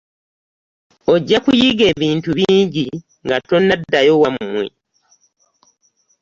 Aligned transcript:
Ojja 1.13 1.37
kuyiga 1.45 1.83
ebintu 1.93 2.29
bingi 2.37 2.85
nga 3.25 3.35
tonnadaayo 3.47 4.13
wammwe. 4.21 4.65